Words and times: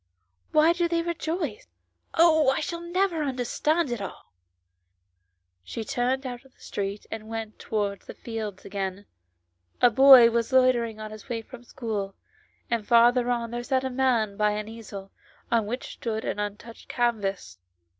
Why 0.51 0.73
do 0.73 0.87
they 0.87 1.03
rejoice? 1.03 1.67
Oh! 2.15 2.49
I 2.49 2.59
shall 2.59 2.79
never 2.81 3.21
understand 3.21 3.91
it 3.91 4.01
all." 4.01 4.33
She 5.63 5.83
turned 5.83 6.25
out 6.25 6.43
of 6.43 6.55
the 6.55 6.59
street, 6.59 7.05
and 7.11 7.29
went 7.29 7.59
towards 7.59 8.07
the 8.07 8.15
fields 8.15 8.65
again. 8.65 9.05
A 9.79 9.91
boy 9.91 10.31
was 10.31 10.51
loitering 10.51 10.99
on 10.99 11.11
his 11.11 11.29
way 11.29 11.43
from 11.43 11.63
school, 11.63 12.15
and 12.67 12.87
farther 12.87 13.29
on 13.29 13.51
v.] 13.51 13.57
FROM 13.57 13.59
OUTSIDE 13.59 13.81
THE 13.83 13.87
WORLD. 13.89 13.93
67 13.93 13.97
there 13.97 14.07
sat 14.07 14.19
a 14.19 14.27
man 14.27 14.37
by 14.37 14.51
an 14.53 14.67
easel, 14.67 15.11
on 15.51 15.67
which 15.67 15.93
stood 15.93 16.25
an 16.25 16.39
untouched 16.39 16.87
canvas. 16.89 17.59